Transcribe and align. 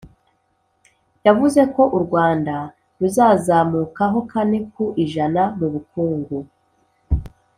yavuze 1.25 1.61
ko 1.73 1.83
u 1.97 1.99
Rwanda 2.05 2.55
ruzazamukaho 2.99 4.19
kane 4.31 4.59
ku 4.71 4.85
ijana 5.03 5.41
mubukungu 5.57 6.37